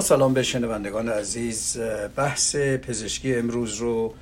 [0.00, 1.78] سلام به شنوندگان عزیز
[2.16, 4.14] بحث پزشکی امروز رو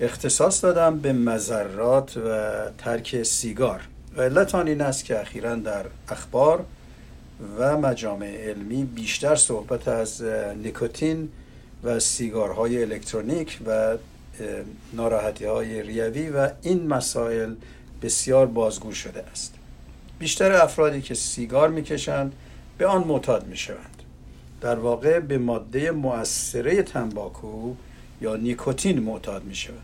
[0.00, 3.80] اختصاص دادم به مذرات و ترک سیگار.
[4.16, 6.64] و علت آن این است که اخیرا در اخبار
[7.58, 10.22] و مجامع علمی بیشتر صحبت از
[10.62, 11.28] نیکوتین
[11.84, 13.96] و سیگارهای الکترونیک و
[14.92, 17.54] ناراحتی های ریوی و این مسائل
[18.02, 19.54] بسیار بازگو شده است.
[20.18, 22.32] بیشتر افرادی که سیگار می‌کشند
[22.78, 23.97] به آن معتاد می‌شوند.
[24.60, 27.74] در واقع به ماده مؤثره تنباکو
[28.20, 29.82] یا نیکوتین معتاد می شود.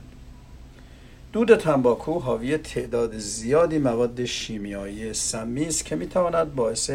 [1.32, 6.90] دود تنباکو حاوی تعداد زیادی مواد شیمیایی سمی است که می تواند باعث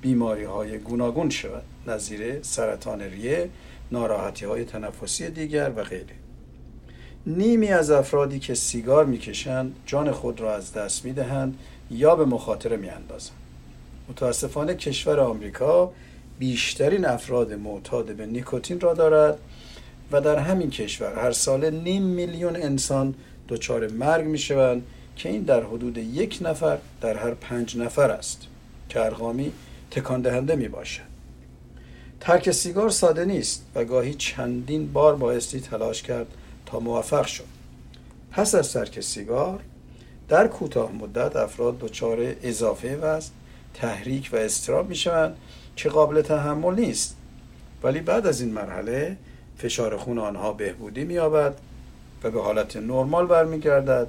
[0.00, 3.48] بیماری های گوناگون شود نظیر سرطان ریه،
[3.92, 6.14] ناراحتی های تنفسی دیگر و غیره.
[7.26, 11.58] نیمی از افرادی که سیگار می‌کشند جان خود را از دست می‌دهند
[11.90, 13.36] یا به مخاطره میاندازند.
[14.08, 15.92] متاسفانه کشور آمریکا
[16.42, 19.38] بیشترین افراد معتاد به نیکوتین را دارد
[20.12, 23.14] و در همین کشور هر ساله نیم میلیون انسان
[23.48, 24.82] دچار مرگ می شوند
[25.16, 28.42] که این در حدود یک نفر در هر پنج نفر است
[28.88, 29.52] که ارقامی
[29.90, 31.02] تکان دهنده می باشد.
[32.20, 36.26] ترک سیگار ساده نیست و گاهی چندین بار بایستی تلاش کرد
[36.66, 37.44] تا موفق شد.
[38.30, 39.60] پس از ترک سیگار
[40.28, 43.30] در کوتاه مدت افراد دچار اضافه وزن
[43.74, 45.36] تحریک و استراب می شوند
[45.76, 47.16] که قابل تحمل نیست.
[47.82, 49.16] ولی بعد از این مرحله
[49.58, 51.54] فشار خون آنها بهبودی مییابد
[52.22, 54.06] و به حالت نرمال برمیگردد.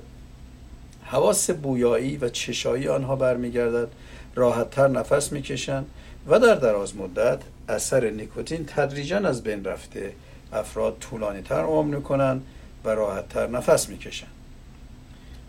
[1.04, 3.88] حواس بویایی و چشایی آنها برمیگردد.
[4.36, 5.86] راحتتر نفس می‌کشند
[6.28, 10.14] و در دراز مدت اثر نیکوتین تدریجا از بین رفته.
[10.54, 12.46] افراد طولانی تر عمر می‌کنند
[12.86, 14.32] و راحتتر نفس می‌کشند.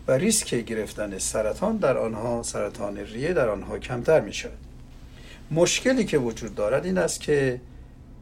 [0.07, 4.33] و ریسک گرفتن سرطان در آنها سرطان ریه در آنها کمتر می
[5.51, 7.61] مشکلی که وجود دارد این است که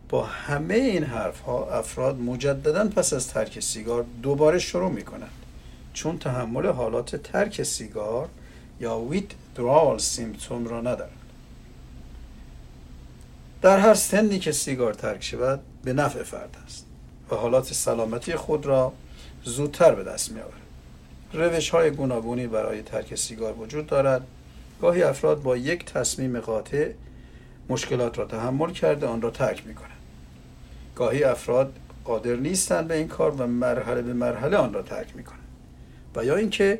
[0.09, 5.31] با همه این حرف ها افراد مجددا پس از ترک سیگار دوباره شروع می کنند
[5.93, 8.29] چون تحمل حالات ترک سیگار
[8.79, 9.25] یا ویت
[9.55, 11.19] درال سیمتوم را ندارند.
[13.61, 16.85] در هر سنی که سیگار ترک شود به نفع فرد است
[17.31, 18.93] و حالات سلامتی خود را
[19.43, 20.63] زودتر به دست می آورد
[21.33, 24.27] روش های گوناگونی برای ترک سیگار وجود دارد.
[24.81, 26.91] گاهی افراد با یک تصمیم قاطع
[27.69, 29.89] مشکلات را تحمل کرده آن را ترک می کنند
[30.95, 31.73] گاهی افراد
[32.05, 35.39] قادر نیستند به این کار و مرحله به مرحله آن را ترک می کنند
[36.15, 36.79] و یا اینکه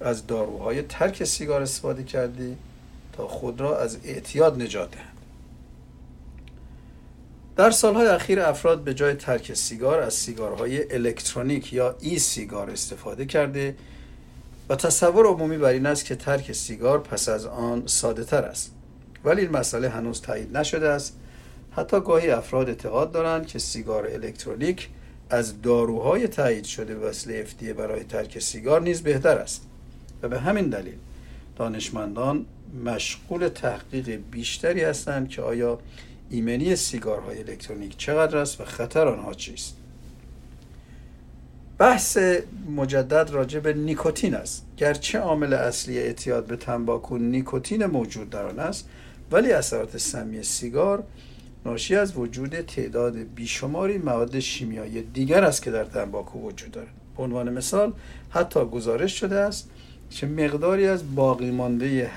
[0.00, 2.56] از داروهای ترک سیگار استفاده کردی
[3.12, 5.06] تا خود را از اعتیاد نجات دهند.
[7.56, 13.26] در سالهای اخیر افراد به جای ترک سیگار از سیگارهای الکترونیک یا ای سیگار استفاده
[13.26, 13.76] کرده
[14.68, 18.72] و تصور عمومی بر این است که ترک سیگار پس از آن ساده تر است.
[19.24, 21.16] ولی این مسئله هنوز تایید نشده است.
[21.72, 24.88] حتی گاهی افراد اعتقاد دارند که سیگار الکترونیک
[25.30, 29.66] از داروهای تایید شده به وسیله برای ترک سیگار نیز بهتر است.
[30.22, 30.96] و به همین دلیل
[31.56, 32.46] دانشمندان
[32.84, 35.78] مشغول تحقیق بیشتری هستند که آیا
[36.30, 39.76] ایمنی سیگارهای الکترونیک چقدر است و خطر آنها چیست.
[41.78, 42.18] بحث
[42.76, 44.66] مجدد راجع به نیکوتین است.
[44.76, 48.88] گرچه عامل اصلی اعتیاد به تنباکو نیکوتین موجود در آن است
[49.30, 51.04] ولی اثرات سمی سیگار
[51.66, 56.88] ناشی از وجود تعداد بیشماری مواد شیمیایی دیگر است که در تنباکو وجود دارد.
[57.16, 57.92] به عنوان مثال
[58.30, 59.70] حتی گزارش شده است
[60.10, 62.10] که مقداری از باقی مانده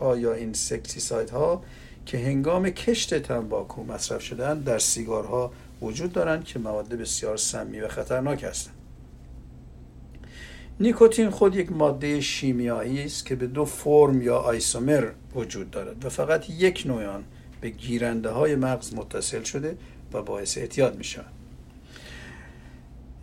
[0.00, 1.62] ها یا insecticide ها
[2.06, 5.52] که هنگام کشت تنباکو مصرف شدن در سیگارها
[5.82, 8.81] وجود دارند که مواد بسیار سمی و خطرناک هستند.
[10.82, 16.08] نیکوتین خود یک ماده شیمیایی است که به دو فرم یا isomer وجود دارد و
[16.08, 17.24] فقط یک نوع آن
[17.60, 19.76] به گیرنده های مغز متصل شده
[20.12, 21.32] و باعث اعتیاد می شود.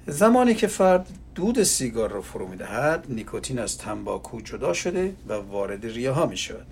[0.08, 5.34] زمانی که فرد دود سیگار را فرو می دهد نیکوتین از تنباکو جدا شده و
[5.34, 6.66] وارد ریه ها می شود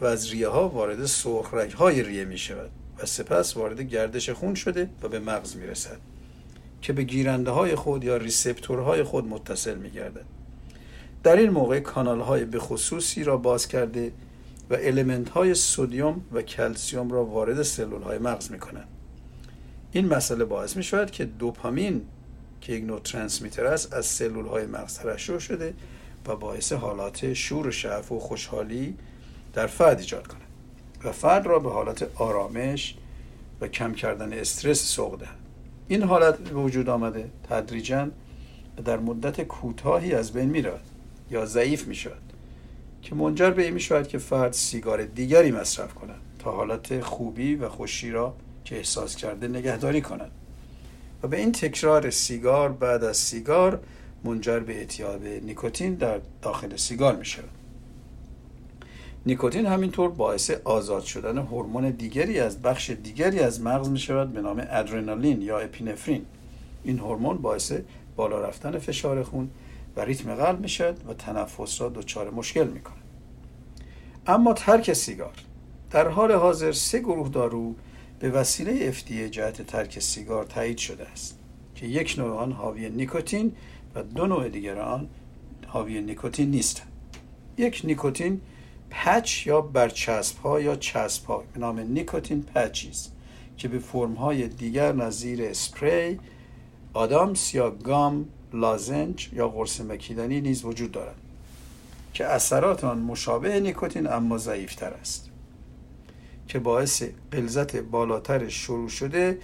[0.00, 2.70] و از ریه ها وارد سرخ های ریه می شود
[3.02, 6.15] و سپس وارد گردش خون شده و به مغز می رسد
[6.86, 10.24] که به گیرنده های خود یا ریسپتورهای خود متصل می گردد.
[11.22, 14.12] در این موقع کانال های به خصوصی را باز کرده
[14.70, 18.58] و المنت های سودیوم و کلسیوم را وارد سلول های مغز می.
[19.92, 22.02] این مسئله باعث می شود که دوپامین
[22.60, 25.74] که یک نوع ترانسمیتر است از سلول های مغز ترشح شده
[26.26, 28.96] و باعث حالات شور و شعف و خوشحالی
[29.54, 30.42] در فرد ایجاد کند
[31.04, 32.94] و فرد را به حالت آرامش
[33.60, 35.45] و کم کردن استرس سوق دهد
[35.88, 37.30] این حالت به وجود آمده.
[37.50, 38.08] تدریجا
[38.84, 40.80] در مدت کوتاهی از بین می رود
[41.30, 42.32] یا ضعیف می شود
[43.02, 47.54] که منجر به این می شود که فرد سیگار دیگری مصرف کند تا حالت خوبی
[47.54, 48.34] و خوشی را
[48.64, 50.30] که احساس کرده نگهداری کند.
[51.22, 53.80] و به این تکرار سیگار بعد از سیگار
[54.24, 57.48] منجر به اعتیاد نیکوتین در داخل سیگار می شود
[59.26, 64.40] نیکوتین همینطور باعث آزاد شدن هورمون دیگری از بخش دیگری از مغز می شود به
[64.40, 66.26] نام ادرنالین یا اپینفرین.
[66.84, 67.72] این هورمون باعث
[68.16, 69.50] بالا رفتن فشار خون
[69.96, 73.02] و ریتم قلب می شود و تنفس را دچار مشکل می کند.
[74.26, 75.34] اما ترک سیگار.
[75.90, 77.74] در حال حاضر سه گروه دارو
[78.20, 81.38] به وسیله FDA جهت ترک سیگار تایید شده است
[81.74, 83.52] که یک نوع آن حاوی نیکوتین
[83.94, 85.08] و دو نوع دیگر آن
[85.66, 86.92] حاوی نیکوتین نیستند.
[87.58, 88.40] یک نیکوتین
[88.90, 93.08] پچ یا برچسب ها یا چسب ها به نام نیکوتین پچیز
[93.56, 96.20] که به فرم های دیگر نظیر اسپری
[96.92, 101.16] آدامس یا گام لازنج یا قرص مکیدنی نیز وجود دارد
[102.12, 105.30] که اثرات آن مشابه نیکوتین اما ضعیفتر است
[106.48, 107.02] که باعث
[107.32, 109.38] قلزت بالاتر شروع شده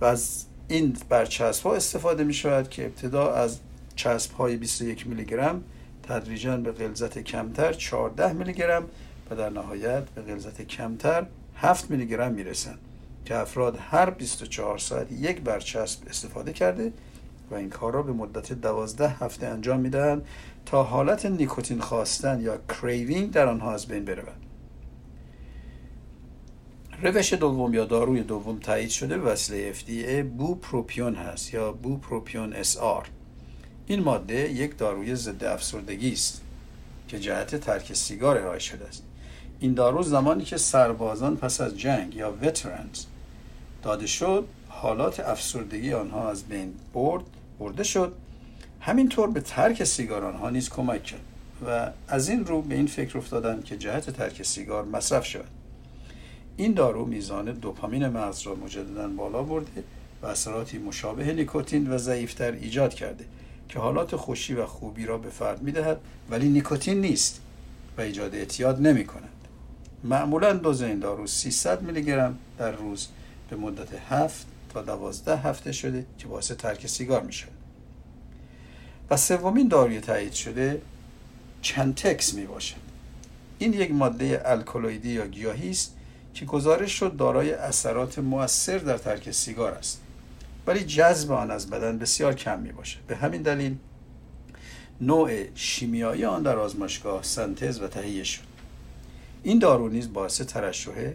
[0.00, 3.58] و از این برچسب ها استفاده می شود که ابتدا از
[3.96, 5.64] چسب های 21 میلی گرم
[6.08, 8.84] تدریجا به غلظت کمتر 14 میلی گرم
[9.30, 11.26] و در نهایت به غلظت کمتر
[11.56, 12.78] 7 میلی گرم می‌رسند
[13.24, 16.92] که افراد هر 24 ساعت یک برچسب استفاده کرده
[17.50, 20.26] و این کار را به مدت 12 هفته انجام می‌دهند
[20.66, 24.46] تا حالت نیکوتین خواستن یا craving در آنها از بین برود.
[27.02, 33.08] روش دوم یا داروی دوم تایید شده به وسیله FDA bupropion هست یا bupropion SR
[33.86, 36.42] این ماده یک داروی ضد افسردگی است
[37.08, 39.02] که جهت ترک سیگار ارائه شده است.
[39.60, 43.04] این دارو زمانی که سربازان پس از جنگ یا وترنز
[43.82, 47.24] داده شد حالات افسردگی آنها از بین برد
[47.58, 48.12] برده شد.
[48.80, 51.20] همینطور به ترک سیگار آنها نیز کمک کرد
[51.66, 55.50] و از این رو به این فکر افتادند که جهت ترک سیگار مصرف شود.
[56.56, 59.84] این دارو میزان دوپامین مغز را مجددا بالا برده
[60.22, 63.24] و اثراتی مشابه نیکوتین و ضعیفتر ایجاد کرده.
[63.68, 67.40] که حالات خوشی و خوبی را به فرد می‌دهد ولی نیکوتین نیست
[67.98, 69.28] و ایجاد اعتیاد نمی کند
[70.04, 73.08] معمولا دوز این دارو 300 میلی گرم در روز
[73.50, 77.52] به مدت 7 تا 12 هفته شده که باعث ترک سیگار می شود
[79.10, 80.82] و سومین داروی تایید شده
[81.62, 82.76] چنتکس می باشد
[83.58, 85.96] این یک ماده الکلویدی یا گیاهی است
[86.34, 90.00] که گزارش شد دارای اثرات مؤثر در ترک سیگار است.
[90.66, 93.76] ولی جذب آن از بدن بسیار کم می باشد به همین دلیل
[95.00, 98.42] نوع شیمیایی آن در آزمایشگاه سنتز و تهیه شد.
[99.42, 101.12] این دارو نیز باعث ترشح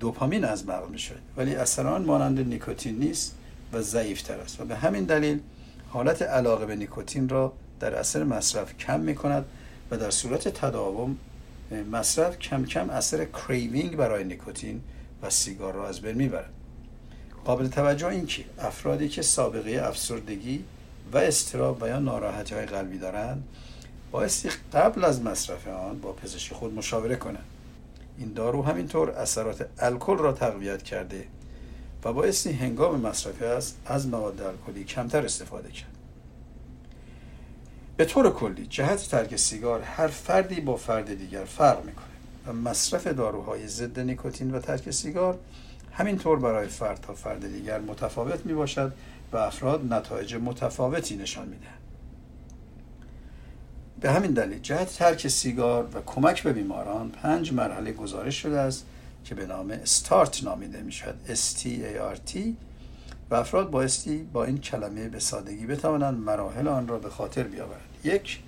[0.00, 0.98] دوپامین از مغز می
[1.36, 3.34] ولی اثر آن مانند نیکوتین نیست
[3.72, 5.40] و ضعیفتر است و به همین دلیل
[5.88, 9.44] حالت علاقه به نیکوتین را در اثر مصرف کم می کند
[9.90, 11.16] و در صورت تداوم
[11.92, 14.80] مصرف کم کم اثر craving برای نیکوتین
[15.22, 16.57] و سیگار را از بین می‌برد.
[17.44, 20.64] قابل توجه این که افرادی که سابقه افسردگی
[21.12, 23.44] و استراب و یا ناراحتی های قلبی دارند
[24.10, 27.44] بایستی قبل از مصرف آن با پزشک خود مشاوره کنند.
[28.18, 31.24] این دارو همینطور اثرات الکل را تقویت کرده
[32.04, 35.94] و بایستی هنگام مصرف از از مواد الکلی کمتر استفاده کرد.
[37.96, 42.04] به طور کلی جهت ترک سیگار هر فردی با فرد دیگر فرق می‌کنه
[42.46, 45.38] و مصرف داروهای ضد نیکوتین و ترک سیگار
[45.98, 48.92] همینطور برای فرد تا فرد دیگر متفاوت می باشد
[49.32, 51.78] و افراد نتایج متفاوتی نشان می‌دهند.
[54.00, 58.86] به همین دلیل جهت ترک سیگار و کمک به بیماران پنج مرحله گزارش شده است
[59.24, 62.38] که به نام استارت نامیده می شود S-T-A-R-T
[63.30, 67.80] و افراد بایستی با این کلمه به سادگی بتوانند مراحل آن را به خاطر بیاورند.
[68.04, 68.40] یک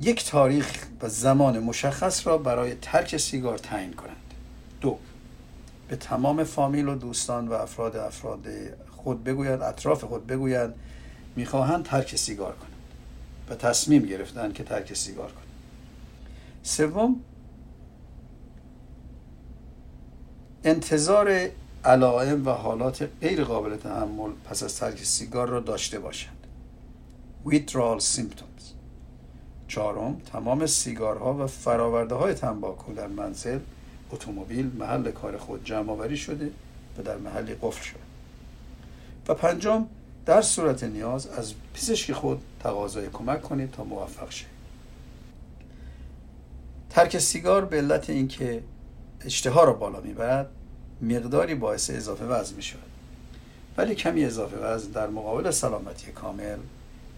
[0.00, 4.34] یک تاریخ و زمان مشخص را برای ترک سیگار تعیین کنند.
[4.80, 4.98] دو
[5.88, 8.46] به تمام فامیل و دوستان و افراد افراد
[8.90, 10.74] خود بگویند اطراف خود بگویند
[11.36, 12.72] می‌خواهند ترک سیگار کنند
[13.48, 15.44] و تصمیم گرفتن که ترک سیگار کنند.
[16.62, 17.20] سوم
[20.64, 21.48] انتظار
[21.84, 26.46] علائم و حالات غیر قابل تحمل پس از ترک سیگار را داشته باشند.
[27.46, 28.53] Withdrawal symptoms.
[29.74, 33.58] چهارم تمام سیگارها و فراورده های تنباکو در منزل
[34.10, 36.50] اتومبیل محل کار خود جمع آوری شده
[36.98, 38.00] و در محلی قفل شده.
[39.28, 39.86] و پنجم
[40.26, 44.46] در صورت نیاز از پزشک خود تقاضای کمک کنید تا موفق شید.
[46.90, 48.62] ترک سیگار به علت اینکه
[49.24, 50.48] اشتها را بالا می‌برد
[51.02, 52.80] مقداری باعث اضافه وزن می شود
[53.76, 56.58] ولی کمی اضافه وزن در مقابل سلامتی کامل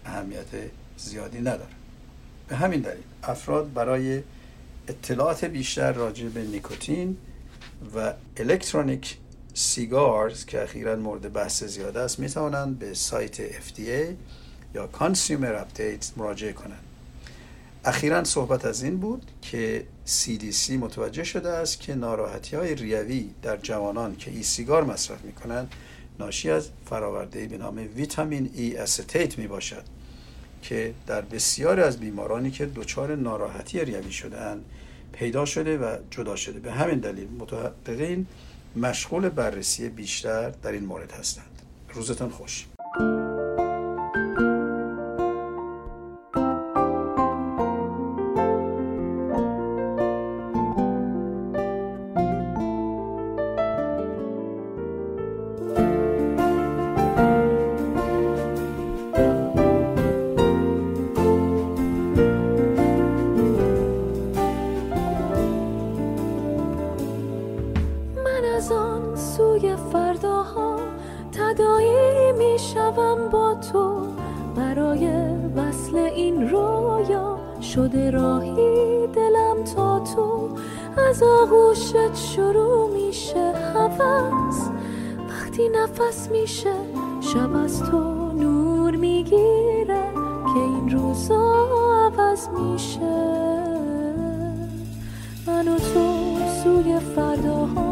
[0.05, 0.47] اهمیت
[0.97, 1.76] زیادی نداره
[2.47, 4.23] به همین دلیل افراد برای
[4.87, 7.17] اطلاعات بیشتر راجع به نیکوتین
[7.95, 9.17] و الکترونیک
[9.53, 14.13] سیگارز که اخیرا مورد بحث زیاده است می توانند به سایت FDA
[14.75, 16.83] یا Consumer Updates مراجعه کنند.
[17.85, 23.57] اخیرا صحبت از این بود که CDC متوجه شده است که ناراحتی های ریوی در
[23.57, 25.73] جوانان که ای سیگار مصرف می کنند
[26.19, 29.83] ناشی از فراورده به نام ویتامین ای استیت می باشد
[30.67, 34.65] که در بسیاری از بیمارانی که دچار ناراحتی ریوی شدهاند
[35.13, 36.59] پیدا شده و جدا شده.
[36.59, 38.27] به همین دلیل متحققین
[38.75, 41.61] مشغول بررسی بیشتر در این مورد هستند.
[41.93, 42.65] روزتان خوش.
[77.61, 80.49] شده راهی دلم تا تو.
[81.09, 84.69] از آغوشت شروع میشه حوض
[85.29, 86.73] وقتی نفس میشه
[87.21, 90.03] شب از تو نور می‌گیره
[90.53, 91.67] که این روزا
[92.05, 93.27] عوض میشه.
[95.47, 97.86] من و تو سوی فرداها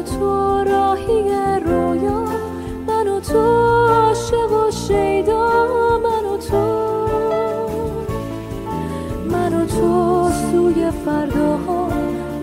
[0.00, 1.22] و تو راهی
[1.66, 2.24] رویا
[2.86, 3.38] من و تو
[3.88, 5.48] عاشق و شیدا
[5.98, 6.80] من و تو.
[9.66, 11.88] تو سوی فرداها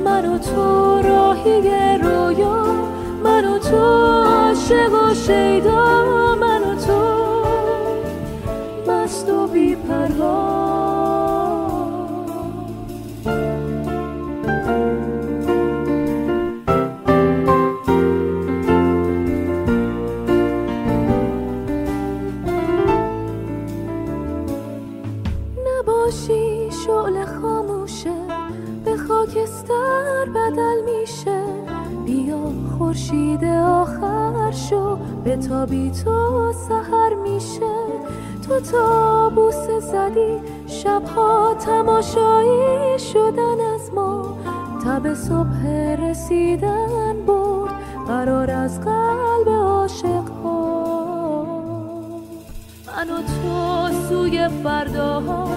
[0.05, 2.65] من و تو راهی رویا
[3.23, 3.77] من و تو
[4.23, 6.06] عاشق و شیدا.
[44.87, 45.67] تب صبح
[45.99, 47.69] رسیدن بود
[48.07, 51.43] قرار از قلب عاشق ها.
[52.87, 55.47] من و تو سوی فرداها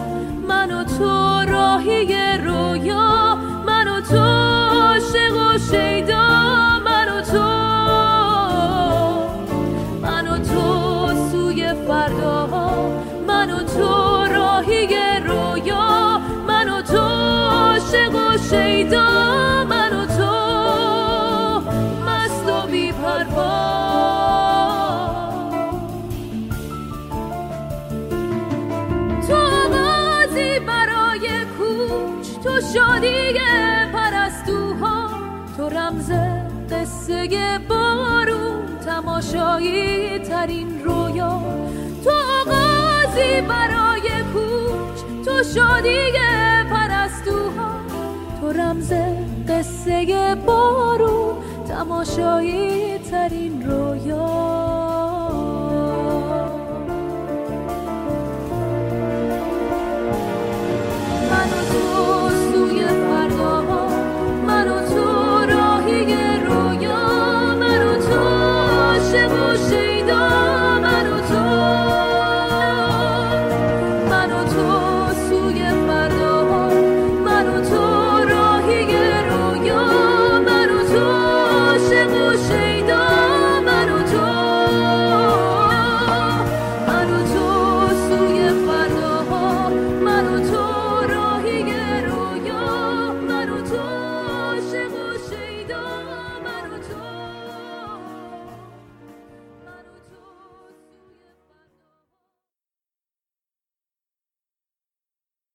[0.49, 3.34] من و تو راهی رویا.
[3.66, 6.50] من و تو عاشق و شیدا.
[13.26, 14.87] من و تو راهی
[15.26, 16.18] رویا.
[16.49, 19.10] من و تو عاشق و شیدا.
[37.20, 41.42] قصه بارون تماشایی ترین رویا.
[42.04, 42.10] تو
[42.40, 46.12] آغازی برای کوچ تو شادی
[46.70, 47.70] پرستوها.
[48.40, 48.92] تو رمز
[49.48, 51.36] قصه بارون
[51.68, 54.89] تماشایی ترین رویا.